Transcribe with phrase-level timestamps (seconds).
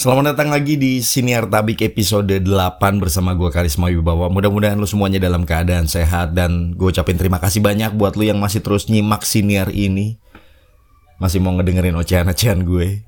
[0.00, 2.48] Selamat datang lagi di Siniar Tabik episode 8
[2.96, 4.32] bersama gue Karisma Wibawa.
[4.32, 8.40] Mudah-mudahan lu semuanya dalam keadaan sehat dan gue ucapin terima kasih banyak buat lu yang
[8.40, 10.16] masih terus nyimak Siniar ini.
[11.20, 13.04] Masih mau ngedengerin ocehan-ocehan gue.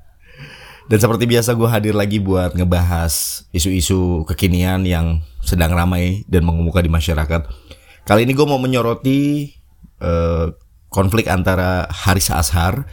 [0.85, 6.77] Dan seperti biasa gue hadir lagi buat ngebahas isu-isu kekinian yang sedang ramai dan mengemuka
[6.85, 7.49] di masyarakat.
[8.05, 9.49] Kali ini gue mau menyoroti
[9.97, 10.53] uh,
[10.93, 12.85] konflik antara Haris Ashar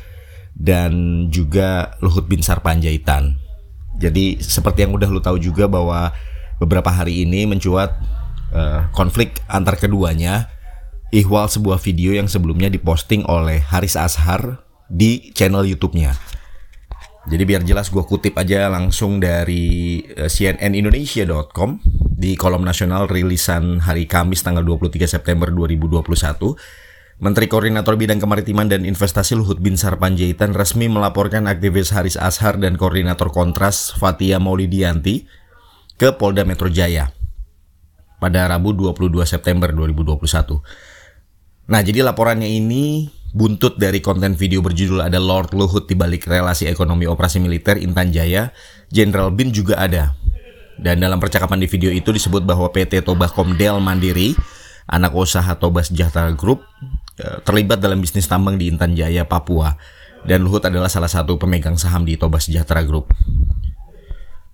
[0.56, 3.39] dan juga Luhut Bin Sarpanjaitan
[4.00, 6.16] jadi seperti yang udah lu tahu juga bahwa
[6.56, 8.00] beberapa hari ini mencuat
[8.56, 10.48] uh, konflik antar keduanya
[11.12, 16.16] ihwal sebuah video yang sebelumnya diposting oleh Haris Ashar di channel YouTube-nya.
[17.28, 21.78] Jadi biar jelas gue kutip aja langsung dari eh, cnnindonesia.com
[22.16, 26.00] di kolom nasional rilisan hari Kamis tanggal 23 September 2021
[27.20, 32.80] Menteri Koordinator Bidang Kemaritiman dan Investasi Luhut Binsar Panjaitan resmi melaporkan aktivis Haris Ashar dan
[32.80, 35.28] Koordinator Kontras Fatia Maulidianti
[36.00, 37.12] ke Polda Metro Jaya
[38.24, 40.64] pada Rabu 22 September 2021.
[41.68, 46.72] Nah, jadi laporannya ini buntut dari konten video berjudul ada Lord Luhut di balik relasi
[46.72, 48.48] ekonomi operasi militer Intan Jaya,
[48.88, 50.16] Jenderal Bin juga ada.
[50.80, 54.32] Dan dalam percakapan di video itu disebut bahwa PT Tobacom Del Mandiri,
[54.88, 56.64] anak usaha Toba Sejahtera Group,
[57.44, 59.76] terlibat dalam bisnis tambang di Intan Jaya, Papua.
[60.20, 63.08] Dan Luhut adalah salah satu pemegang saham di Toba Sejahtera Group.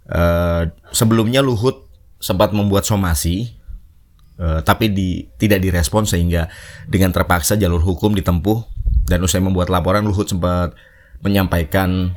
[0.06, 1.90] Uh, sebelumnya Luhut
[2.22, 3.58] sempat membuat somasi,
[4.38, 6.46] uh, tapi di, tidak direspon sehingga
[6.86, 8.62] dengan terpaksa jalur hukum ditempuh.
[9.06, 10.74] Dan usai membuat laporan, Luhut sempat
[11.18, 12.14] menyampaikan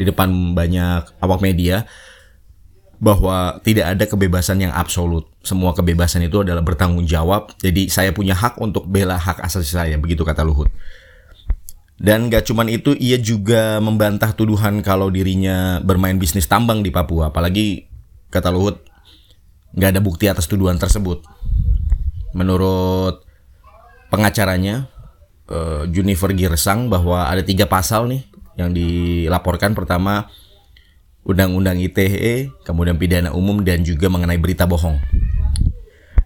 [0.00, 1.84] di depan banyak awak media
[2.98, 5.30] bahwa tidak ada kebebasan yang absolut.
[5.46, 7.54] Semua kebebasan itu adalah bertanggung jawab.
[7.62, 10.66] Jadi saya punya hak untuk bela hak asasi saya, begitu kata Luhut.
[11.98, 17.30] Dan gak cuman itu, ia juga membantah tuduhan kalau dirinya bermain bisnis tambang di Papua.
[17.30, 17.90] Apalagi
[18.30, 18.82] kata Luhut,
[19.74, 21.22] gak ada bukti atas tuduhan tersebut.
[22.34, 23.22] Menurut
[24.10, 24.90] pengacaranya,
[25.50, 28.22] uh, Junifer Girsang, bahwa ada tiga pasal nih
[28.58, 29.74] yang dilaporkan.
[29.74, 30.30] Pertama,
[31.28, 34.96] Undang-Undang ITE, kemudian pidana umum dan juga mengenai berita bohong.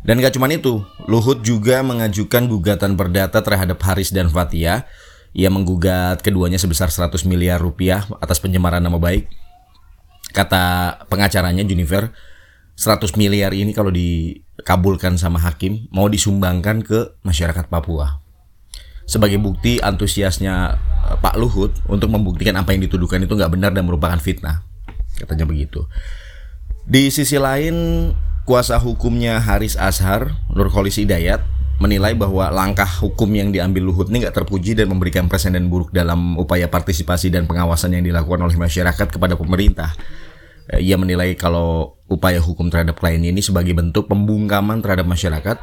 [0.06, 0.78] Dan gak cuma itu,
[1.10, 4.86] Luhut juga mengajukan gugatan perdata terhadap Haris dan Fatia.
[5.34, 9.26] Ia menggugat keduanya sebesar 100 miliar rupiah atas pencemaran nama baik.
[10.30, 12.14] Kata pengacaranya Junifer,
[12.78, 18.22] 100 miliar ini kalau dikabulkan sama hakim mau disumbangkan ke masyarakat Papua.
[19.02, 20.78] Sebagai bukti antusiasnya
[21.10, 24.71] eh, Pak Luhut untuk membuktikan apa yang dituduhkan itu nggak benar dan merupakan fitnah
[25.22, 25.86] katanya begitu.
[26.82, 28.10] Di sisi lain,
[28.42, 31.46] kuasa hukumnya Haris Ashar, Nur Kholisi Dayat,
[31.78, 36.38] menilai bahwa langkah hukum yang diambil Luhut ini nggak terpuji dan memberikan presiden buruk dalam
[36.38, 39.90] upaya partisipasi dan pengawasan yang dilakukan oleh masyarakat kepada pemerintah.
[40.70, 45.58] Eh, ia menilai kalau upaya hukum terhadap kliennya ini sebagai bentuk pembungkaman terhadap masyarakat,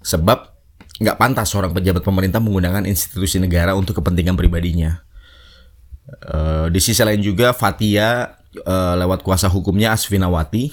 [0.00, 0.56] sebab
[0.98, 5.04] nggak pantas seorang pejabat pemerintah menggunakan institusi negara untuk kepentingan pribadinya.
[6.08, 10.72] Uh, di sisi lain juga Fatia uh, lewat kuasa hukumnya Asfinawati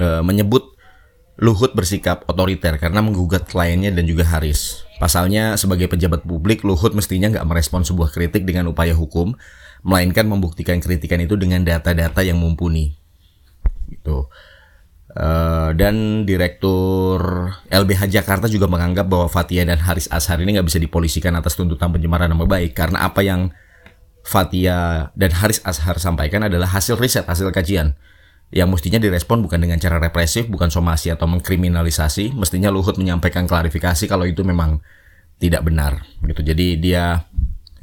[0.00, 0.76] uh, menyebut
[1.38, 4.82] Luhut bersikap otoriter karena menggugat kliennya dan juga Haris.
[4.98, 9.38] Pasalnya sebagai pejabat publik Luhut mestinya nggak merespon sebuah kritik dengan upaya hukum,
[9.86, 12.98] melainkan membuktikan kritikan itu dengan data-data yang mumpuni.
[13.86, 14.26] Gitu.
[15.14, 20.82] Uh, dan Direktur LBH Jakarta juga menganggap bahwa Fatia dan Haris Ashar ini nggak bisa
[20.82, 23.54] dipolisikan atas tuntutan pencemaran nama baik karena apa yang
[24.28, 27.96] Fatia dan Haris Ashar sampaikan adalah hasil riset, hasil kajian
[28.52, 32.36] yang mestinya direspon bukan dengan cara represif, bukan somasi atau mengkriminalisasi.
[32.36, 34.84] Mestinya Luhut menyampaikan klarifikasi kalau itu memang
[35.40, 36.04] tidak benar.
[36.20, 36.44] Gitu.
[36.44, 37.24] Jadi dia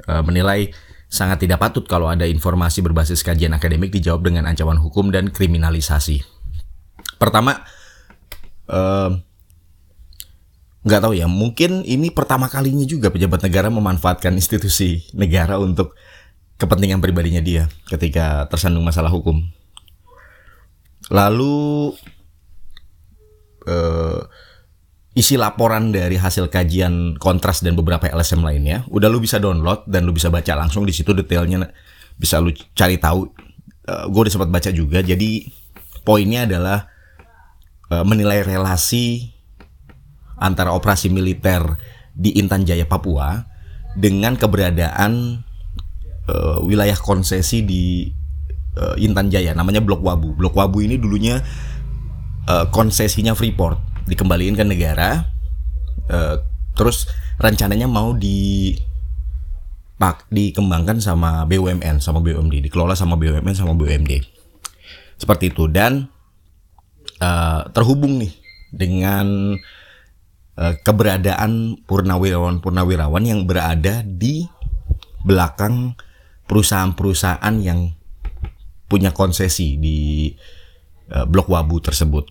[0.05, 0.69] e, menilai
[1.09, 6.21] sangat tidak patut kalau ada informasi berbasis kajian akademik dijawab dengan ancaman hukum dan kriminalisasi.
[7.17, 7.61] Pertama,
[8.69, 8.81] e,
[10.85, 15.97] nggak tahu ya, mungkin ini pertama kalinya juga pejabat negara memanfaatkan institusi negara untuk
[16.55, 19.43] kepentingan pribadinya dia ketika tersandung masalah hukum.
[21.11, 21.93] Lalu
[23.69, 24.21] uh,
[25.13, 30.03] isi laporan dari hasil kajian kontras dan beberapa LSM lainnya udah lu bisa download dan
[30.03, 31.69] lu bisa baca langsung di situ detailnya
[32.17, 33.27] bisa lu cari tahu.
[33.85, 35.03] Uh, eh, gue udah sempat baca juga.
[35.03, 35.45] Jadi
[36.01, 36.89] poinnya adalah
[37.91, 39.35] uh, menilai relasi
[40.39, 41.63] antara operasi militer
[42.15, 43.43] di Intan Jaya Papua
[43.95, 45.44] dengan keberadaan
[46.29, 48.09] uh, wilayah konsesi di
[48.77, 50.35] uh, Intan Jaya namanya Blok Wabu.
[50.37, 51.41] Blok Wabu ini dulunya
[52.49, 55.25] uh, konsesinya Freeport dikembalikan ke negara.
[56.05, 56.37] Uh,
[56.77, 57.09] terus
[57.41, 58.75] rencananya mau di
[59.95, 64.35] pak dikembangkan sama BUMN sama BUMD, dikelola sama BUMN sama BUMD.
[65.15, 66.11] seperti itu dan
[67.23, 68.35] uh, terhubung nih
[68.75, 69.55] dengan
[70.59, 74.43] uh, keberadaan purnawirawan purnawirawan yang berada di
[75.23, 75.95] belakang
[76.45, 77.93] perusahaan-perusahaan yang
[78.85, 80.29] punya konsesi di
[81.11, 82.29] uh, blok Wabu tersebut.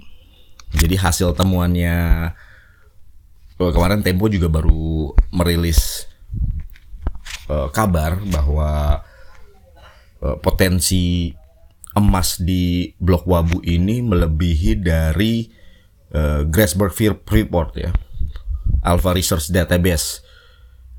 [0.74, 1.94] Jadi hasil temuannya
[3.58, 6.06] uh, kemarin Tempo juga baru merilis
[7.50, 9.02] uh, kabar bahwa
[10.22, 11.34] uh, potensi
[11.94, 15.46] emas di blok Wabu ini melebihi dari
[16.14, 17.90] uh, Grasberg Freeport ya.
[18.84, 20.23] Alpha Research Database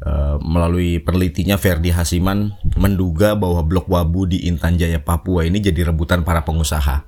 [0.03, 5.87] uh, melalui penelitinya Ferdi Hasiman menduga bahwa blok Wabu di Intan Jaya Papua ini jadi
[5.87, 7.05] rebutan para pengusaha.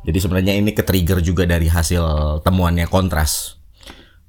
[0.00, 2.02] Jadi sebenarnya ini ke-trigger juga dari hasil
[2.40, 3.60] temuannya Kontras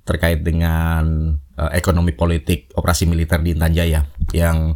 [0.04, 4.04] terkait dengan uh, ekonomi politik operasi militer di Intan Jaya
[4.36, 4.76] yang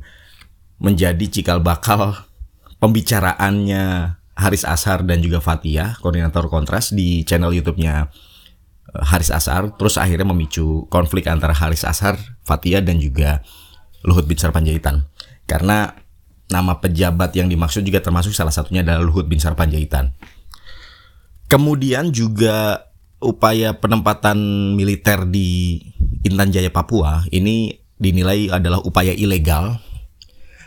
[0.79, 2.15] menjadi cikal bakal
[2.79, 8.07] pembicaraannya Haris Ashar dan juga Fatia, koordinator Kontras di channel YouTube-nya eh,
[9.01, 12.15] Haris Ashar, terus akhirnya memicu konflik antara Haris Ashar,
[12.45, 13.43] Fatia dan juga
[14.05, 15.09] Luhut Binsar Panjaitan.
[15.49, 15.91] Karena
[16.47, 20.13] nama pejabat yang dimaksud juga termasuk salah satunya adalah Luhut Binsar Panjaitan.
[21.45, 22.89] Kemudian juga
[23.21, 24.37] upaya penempatan
[24.77, 25.81] militer di
[26.25, 29.79] Intan Jaya Papua ini dinilai adalah upaya ilegal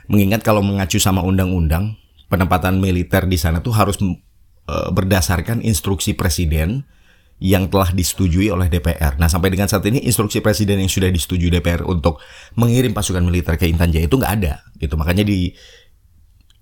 [0.09, 1.95] mengingat kalau mengacu sama undang-undang
[2.33, 6.89] penempatan militer di sana tuh harus e, berdasarkan instruksi presiden
[7.38, 9.14] yang telah disetujui oleh DPR.
[9.14, 12.19] Nah sampai dengan saat ini instruksi presiden yang sudah disetujui DPR untuk
[12.58, 14.99] mengirim pasukan militer ke Intan Jaya itu nggak ada, gitu.
[14.99, 15.55] Makanya di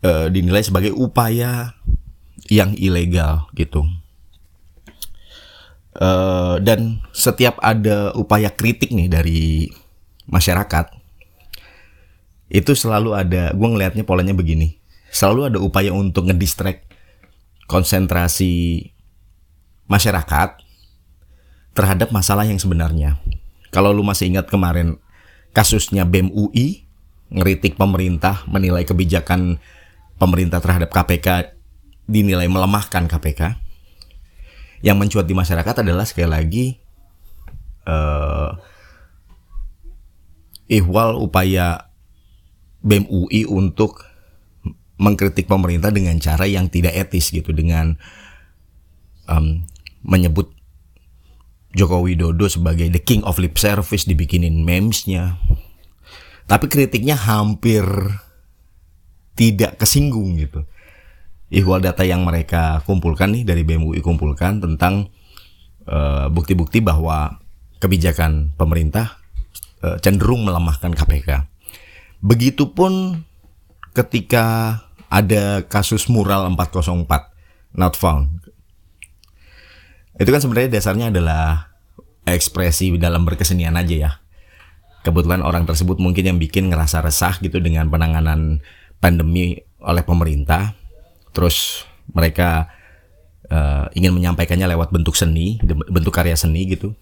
[0.05, 1.73] e, dinilai sebagai upaya
[2.53, 3.89] yang ilegal, gitu.
[5.97, 6.09] E,
[6.61, 9.73] dan setiap ada upaya kritik nih dari
[10.29, 10.93] masyarakat,
[12.53, 14.79] itu selalu ada gue ngelihatnya polanya begini
[15.11, 16.87] selalu ada upaya untuk ngedistract
[17.67, 18.85] konsentrasi
[19.89, 20.66] masyarakat
[21.77, 23.21] terhadap masalah yang sebenarnya.
[23.69, 24.97] Kalau lu masih ingat kemarin
[25.53, 26.89] kasusnya BEM UI
[27.29, 29.61] ngeritik pemerintah menilai kebijakan
[30.17, 31.53] pemerintah terhadap KPK
[32.09, 33.61] dinilai melemahkan KPK
[34.81, 36.67] yang mencuat di masyarakat adalah sekali lagi
[37.85, 38.57] uh,
[40.71, 41.91] ihwal upaya
[42.81, 44.07] BEM UI untuk
[44.97, 48.01] mengkritik pemerintah dengan cara yang tidak etis gitu dengan
[49.29, 49.67] um,
[50.07, 50.56] menyebut
[51.77, 55.37] Joko Widodo sebagai the king of lip service dibikinin memesnya.
[56.49, 57.85] Tapi kritiknya hampir
[59.37, 60.65] tidak kesinggung gitu.
[61.53, 65.13] Ihwal data yang mereka kumpulkan nih dari BMUI kumpulkan tentang
[65.85, 67.39] uh, bukti-bukti uh, bahwa
[67.77, 69.21] kebijakan pemerintah
[69.85, 71.45] uh, cenderung melemahkan KPK
[72.25, 73.23] Begitupun
[73.93, 74.81] ketika
[75.13, 78.46] ada kasus mural 404 not found.
[80.17, 81.73] Itu kan sebenarnya dasarnya adalah
[82.27, 84.11] ekspresi dalam berkesenian aja ya.
[85.05, 88.59] Kebetulan orang tersebut mungkin yang bikin ngerasa resah gitu dengan penanganan
[88.99, 90.75] pandemi oleh pemerintah.
[91.31, 92.73] Terus mereka
[93.53, 96.97] uh, ingin menyampaikannya lewat bentuk seni, bentuk karya seni gitu.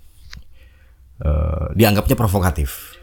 [1.22, 2.98] Uh, dianggapnya provokatif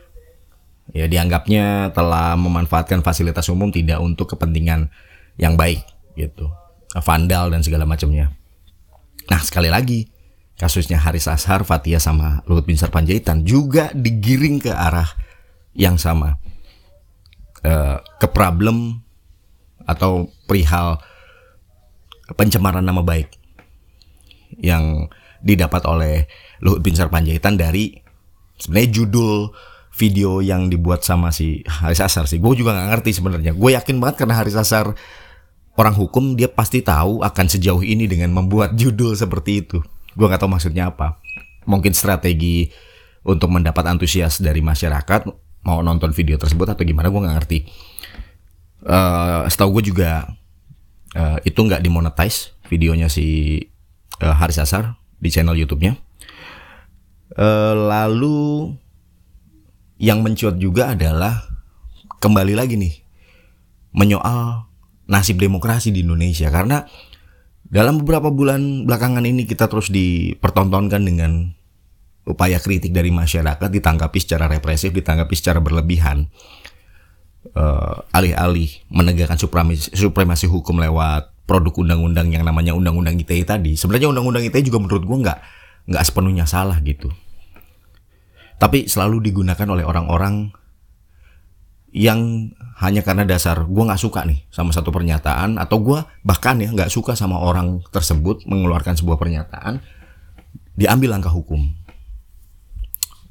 [0.92, 4.92] ya dianggapnya telah memanfaatkan fasilitas umum tidak untuk kepentingan
[5.40, 5.84] yang baik
[6.20, 6.52] gitu
[7.00, 8.36] vandal dan segala macamnya
[9.30, 10.10] nah sekali lagi
[10.58, 15.10] kasusnya Haris Ashar Fatia sama Luhut Binsar Panjaitan juga digiring ke arah
[15.74, 16.38] yang sama
[17.66, 19.02] uh, ke problem
[19.90, 21.02] atau perihal
[22.38, 23.34] pencemaran nama baik
[24.62, 25.10] yang
[25.42, 26.30] didapat oleh
[26.62, 27.98] Luhut Binsar Panjaitan dari
[28.62, 29.50] sebenarnya judul
[29.92, 32.40] video yang dibuat sama si Haris Asar sih.
[32.40, 33.52] Gue juga nggak ngerti sebenarnya.
[33.58, 34.94] Gue yakin banget karena Haris Asar
[35.80, 39.80] orang hukum dia pasti tahu akan sejauh ini dengan membuat judul seperti itu.
[40.18, 41.20] Gue nggak tahu maksudnya apa.
[41.64, 42.68] Mungkin strategi
[43.24, 45.30] untuk mendapat antusias dari masyarakat
[45.62, 47.60] mau nonton video tersebut atau gimana gue nggak ngerti.
[48.82, 50.26] Uh, setahu gue juga
[51.14, 53.62] uh, itu nggak dimonetize videonya si
[54.26, 55.94] uh, Haris Asar di channel YouTube-nya.
[57.38, 58.74] Uh, lalu
[60.02, 61.46] yang mencuat juga adalah
[62.20, 63.06] kembali lagi nih
[63.94, 64.71] menyoal
[65.10, 66.86] nasib demokrasi di Indonesia karena
[67.72, 71.56] dalam beberapa bulan belakangan ini kita terus dipertontonkan dengan
[72.28, 76.28] upaya kritik dari masyarakat ditanggapi secara represif, ditanggapi secara berlebihan.
[77.42, 83.74] Uh, alih-alih menegakkan supremasi, supremasi hukum lewat produk undang-undang yang namanya undang-undang ITE tadi.
[83.74, 85.40] Sebenarnya undang-undang ITE juga menurut gua nggak
[85.90, 87.10] nggak sepenuhnya salah gitu
[88.62, 90.54] tapi selalu digunakan oleh orang-orang
[91.90, 96.74] yang hanya karena dasar gue nggak suka nih sama satu pernyataan atau gue bahkan ya
[96.74, 99.78] nggak suka sama orang tersebut mengeluarkan sebuah pernyataan
[100.74, 101.62] diambil langkah hukum.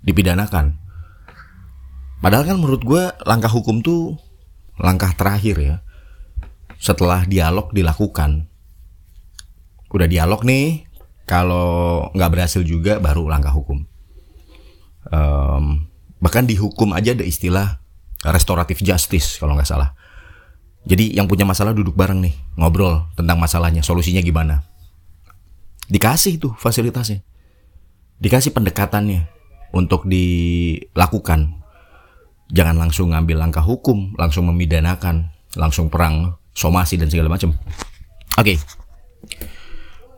[0.07, 0.79] Dipidanakan.
[2.23, 4.23] Padahal kan menurut gue langkah hukum tuh
[4.79, 5.77] langkah terakhir ya.
[6.79, 8.47] Setelah dialog dilakukan.
[9.91, 10.87] Udah dialog nih
[11.27, 13.83] kalau nggak berhasil juga baru langkah hukum.
[15.11, 15.91] Um,
[16.23, 17.83] bahkan dihukum aja ada istilah
[18.25, 19.97] restoratif justice kalau nggak salah.
[20.85, 24.65] Jadi yang punya masalah duduk bareng nih, ngobrol tentang masalahnya, solusinya gimana.
[25.93, 27.21] Dikasih tuh fasilitasnya.
[28.21, 29.29] Dikasih pendekatannya
[29.77, 31.61] untuk dilakukan.
[32.51, 37.55] Jangan langsung ngambil langkah hukum, langsung memidanakan, langsung perang, somasi dan segala macam.
[38.39, 38.57] Oke.
[38.57, 38.57] Okay.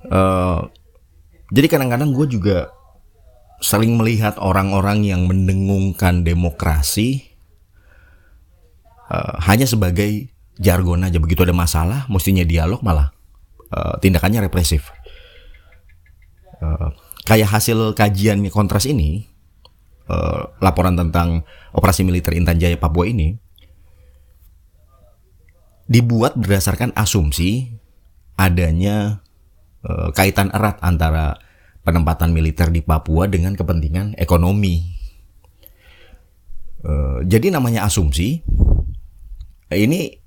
[0.09, 0.61] Uh, eh,
[1.53, 2.73] jadi kadang-kadang gue juga
[3.63, 7.32] sering melihat orang-orang yang mendengungkan demokrasi
[9.12, 13.12] uh, hanya sebagai jargon aja begitu ada masalah mestinya dialog malah
[13.69, 14.88] uh, tindakannya represif
[16.64, 16.97] uh,
[17.28, 19.28] kayak hasil kajian kontras ini
[20.09, 21.45] uh, laporan tentang
[21.76, 23.37] operasi militer Intan Jaya Papua ini
[25.87, 27.69] dibuat berdasarkan asumsi
[28.40, 29.21] adanya
[29.85, 31.37] uh, kaitan erat antara
[31.83, 35.02] penempatan militer di Papua dengan kepentingan ekonomi.
[36.83, 38.42] Uh, jadi namanya asumsi
[39.75, 40.23] ini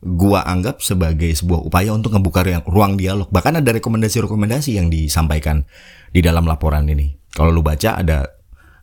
[0.00, 3.28] gua anggap sebagai sebuah upaya untuk membuka ruang dialog.
[3.28, 5.68] Bahkan ada rekomendasi-rekomendasi yang disampaikan
[6.10, 7.12] di dalam laporan ini.
[7.30, 8.26] Kalau lu baca ada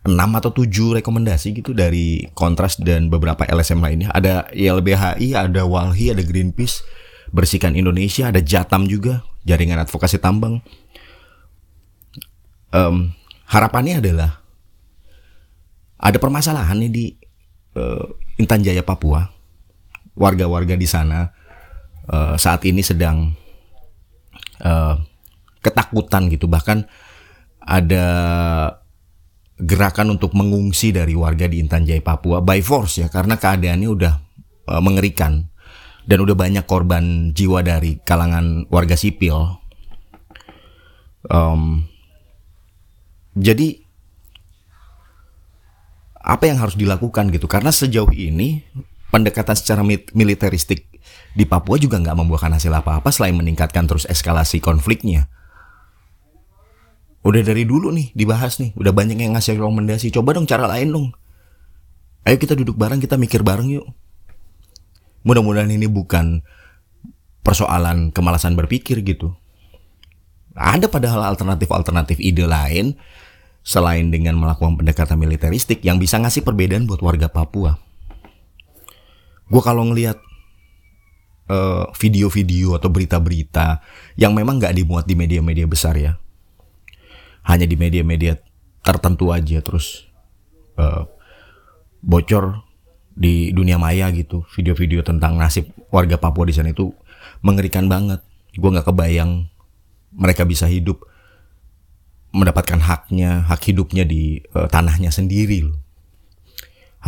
[0.06, 4.08] 6 atau 7 rekomendasi gitu dari Kontras dan beberapa LSM lainnya.
[4.14, 6.80] Ada YLBHI, ada Walhi, ada Greenpeace,
[7.28, 10.64] Bersihkan Indonesia, ada Jatam juga, Jaringan Advokasi Tambang.
[12.72, 13.12] Um,
[13.48, 14.44] harapannya adalah
[15.98, 17.04] ada permasalahan nih di
[17.74, 18.06] uh,
[18.38, 19.37] Intan Jaya Papua
[20.18, 21.30] warga-warga di sana
[22.10, 23.30] uh, saat ini sedang
[24.66, 24.98] uh,
[25.62, 26.84] ketakutan gitu bahkan
[27.62, 28.06] ada
[29.58, 34.14] gerakan untuk mengungsi dari warga di Intan Jaya Papua by force ya karena keadaannya udah
[34.70, 35.50] uh, mengerikan
[36.08, 39.60] dan udah banyak korban jiwa dari kalangan warga sipil.
[41.28, 41.84] Um,
[43.36, 43.84] jadi
[46.16, 48.64] apa yang harus dilakukan gitu karena sejauh ini
[49.08, 49.80] pendekatan secara
[50.12, 50.88] militeristik
[51.32, 55.32] di Papua juga nggak membuahkan hasil apa-apa selain meningkatkan terus eskalasi konfliknya.
[57.24, 60.14] Udah dari dulu nih dibahas nih, udah banyak yang ngasih rekomendasi.
[60.14, 61.06] Coba dong cara lain dong.
[62.24, 63.86] Ayo kita duduk bareng, kita mikir bareng yuk.
[65.24, 66.44] Mudah-mudahan ini bukan
[67.42, 69.34] persoalan kemalasan berpikir gitu.
[70.58, 72.98] Ada padahal alternatif-alternatif ide lain
[73.62, 77.87] selain dengan melakukan pendekatan militeristik yang bisa ngasih perbedaan buat warga Papua
[79.48, 80.20] gue kalau ngelihat
[81.48, 83.80] uh, video-video atau berita-berita
[84.20, 86.20] yang memang nggak dimuat di media-media besar ya,
[87.48, 88.36] hanya di media-media
[88.84, 90.08] tertentu aja terus
[90.76, 91.08] uh,
[92.04, 92.62] bocor
[93.18, 96.94] di dunia maya gitu video-video tentang nasib warga Papua di sana itu
[97.42, 98.22] mengerikan banget.
[98.54, 99.50] Gue nggak kebayang
[100.14, 101.02] mereka bisa hidup
[102.30, 105.87] mendapatkan haknya hak hidupnya di uh, tanahnya sendiri loh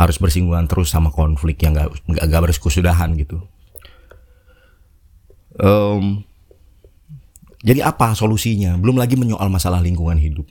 [0.01, 3.45] harus bersinggungan terus sama konflik yang gak, gak, gak berkesudahan gitu.
[5.61, 6.25] Um,
[7.61, 8.73] jadi apa solusinya?
[8.81, 10.49] Belum lagi menyoal masalah lingkungan hidup.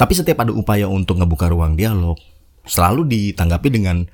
[0.00, 2.16] Tapi setiap ada upaya untuk ngebuka ruang dialog,
[2.64, 4.08] selalu ditanggapi dengan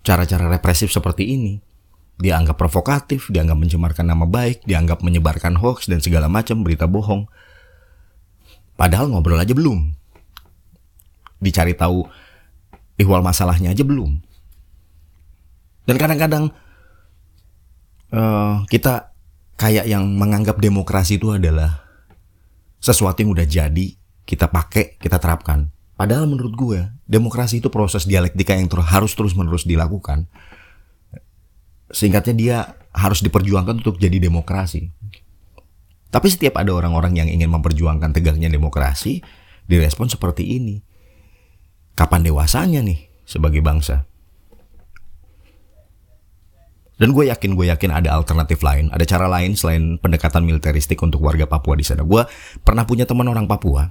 [0.00, 1.60] cara-cara represif seperti ini.
[2.22, 7.26] Dianggap provokatif, dianggap mencemarkan nama baik, dianggap menyebarkan hoax dan segala macam berita bohong.
[8.78, 9.90] Padahal ngobrol aja belum.
[11.42, 12.06] Dicari tahu
[13.00, 14.20] ihwal masalahnya aja belum.
[15.82, 16.54] Dan kadang-kadang
[18.14, 19.14] uh, kita
[19.58, 21.82] kayak yang menganggap demokrasi itu adalah
[22.82, 23.86] sesuatu yang udah jadi,
[24.26, 25.70] kita pakai, kita terapkan.
[25.94, 30.26] Padahal menurut gue, demokrasi itu proses dialektika yang ter harus terus-menerus dilakukan.
[31.92, 32.58] Singkatnya dia
[32.90, 34.90] harus diperjuangkan untuk jadi demokrasi.
[36.12, 39.22] Tapi setiap ada orang-orang yang ingin memperjuangkan tegaknya demokrasi,
[39.70, 40.91] direspon seperti ini
[41.92, 44.08] kapan dewasanya nih sebagai bangsa?
[47.02, 51.18] Dan gue yakin, gue yakin ada alternatif lain, ada cara lain selain pendekatan militeristik untuk
[51.18, 52.06] warga Papua di sana.
[52.06, 52.22] Gue
[52.62, 53.90] pernah punya teman orang Papua.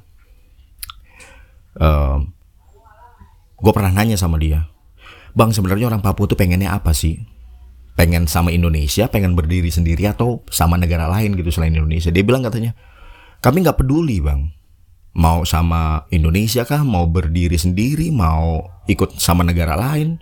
[1.76, 2.24] Uh,
[3.60, 4.68] gue pernah nanya sama dia,
[5.36, 7.20] bang sebenarnya orang Papua tuh pengennya apa sih?
[8.00, 12.16] Pengen sama Indonesia, pengen berdiri sendiri atau sama negara lain gitu selain Indonesia?
[12.16, 12.80] Dia bilang katanya,
[13.44, 14.61] kami nggak peduli bang
[15.12, 20.20] mau sama Indonesia kah, mau berdiri sendiri, mau ikut sama negara lain.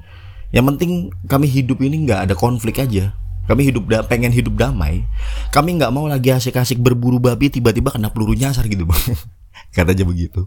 [0.50, 0.92] Yang penting
[1.30, 3.14] kami hidup ini nggak ada konflik aja.
[3.50, 5.10] Kami hidup da pengen hidup damai.
[5.50, 9.18] Kami nggak mau lagi asik-asik berburu babi tiba-tiba kena peluru nyasar gitu bang.
[9.76, 10.46] Katanya begitu.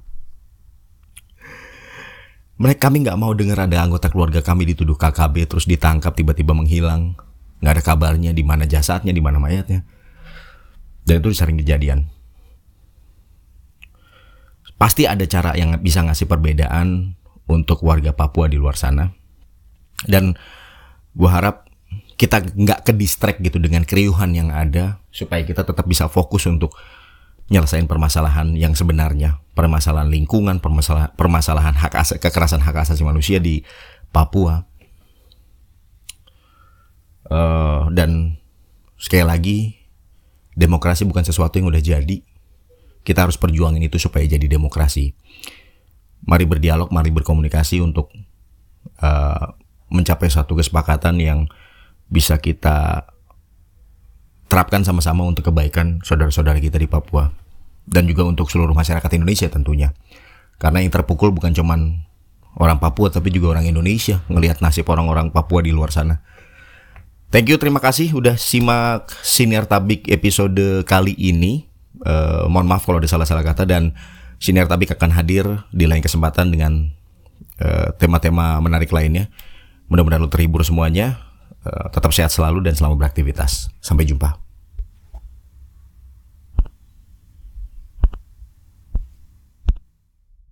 [2.62, 7.18] Mereka kami nggak mau dengar ada anggota keluarga kami dituduh KKB terus ditangkap tiba-tiba menghilang.
[7.58, 9.82] Nggak ada kabarnya di mana jasadnya, di mana mayatnya.
[11.02, 12.06] Dan itu sering kejadian.
[14.82, 17.14] Pasti ada cara yang bisa ngasih perbedaan
[17.46, 19.14] untuk warga Papua di luar sana.
[20.02, 20.34] Dan
[21.14, 21.70] gue harap
[22.18, 26.74] kita nggak ke distract gitu dengan keriuhan yang ada supaya kita tetap bisa fokus untuk
[27.46, 29.38] nyelesain permasalahan yang sebenarnya.
[29.54, 33.62] Permasalahan lingkungan permasalahan permasalahan hak asasi kekerasan hak asasi manusia di
[34.10, 34.66] Papua.
[37.30, 38.34] Uh, dan
[38.98, 39.58] sekali lagi
[40.58, 42.31] demokrasi bukan sesuatu yang udah jadi
[43.02, 45.14] kita harus perjuangin itu supaya jadi demokrasi
[46.26, 48.14] mari berdialog mari berkomunikasi untuk
[49.02, 49.46] uh,
[49.92, 51.38] mencapai satu kesepakatan yang
[52.08, 53.08] bisa kita
[54.48, 57.32] terapkan sama-sama untuk kebaikan saudara-saudara kita di Papua
[57.88, 59.96] dan juga untuk seluruh masyarakat Indonesia tentunya.
[60.60, 62.04] Karena yang terpukul bukan cuman
[62.60, 66.20] orang Papua tapi juga orang Indonesia ngelihat nasib orang-orang Papua di luar sana.
[67.32, 71.71] Thank you, terima kasih udah simak Siniar Tabik episode kali ini.
[72.02, 73.94] Uh, mohon maaf kalau ada salah-salah kata dan
[74.42, 76.90] Siniar Tabik akan hadir di lain kesempatan dengan
[77.62, 79.30] eh, tema-tema uh, menarik lainnya.
[79.86, 81.30] Mudah-mudahan lo terhibur semuanya.
[81.62, 83.70] Uh, tetap sehat selalu dan selamat beraktivitas.
[83.78, 84.51] Sampai jumpa.